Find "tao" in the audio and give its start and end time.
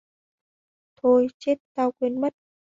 1.75-1.91